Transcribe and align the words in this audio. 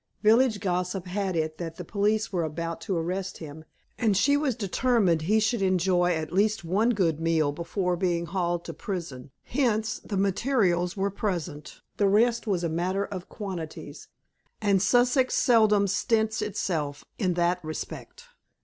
Village 0.23 0.59
gossip 0.61 1.05
had 1.05 1.35
it 1.35 1.59
that 1.59 1.75
the 1.75 1.85
police 1.85 2.33
were 2.33 2.43
about 2.43 2.81
to 2.81 2.97
arrest 2.97 3.37
him, 3.37 3.65
and 3.99 4.17
she 4.17 4.35
was 4.35 4.55
determined 4.55 5.21
he 5.21 5.39
should 5.39 5.61
enjoy 5.61 6.09
at 6.11 6.33
least 6.33 6.65
one 6.65 6.89
good 6.89 7.19
meal 7.19 7.51
before 7.51 7.95
being 7.95 8.25
haled 8.25 8.65
to 8.65 8.73
prison. 8.73 9.29
Hence, 9.43 9.99
the 10.03 10.17
materials 10.17 10.97
were 10.97 11.11
present. 11.11 11.81
The 11.97 12.07
rest 12.07 12.47
was 12.47 12.63
a 12.63 12.67
matter 12.67 13.05
of 13.05 13.29
quantities, 13.29 14.07
and 14.59 14.81
Sussex 14.81 15.35
seldom 15.35 15.85
stints 15.85 16.41
itself 16.41 17.05
in 17.19 17.35
that 17.35 17.63
respect. 17.63 18.23